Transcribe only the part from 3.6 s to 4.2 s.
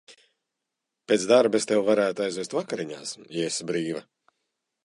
brīva.